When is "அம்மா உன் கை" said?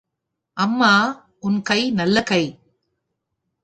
0.57-1.91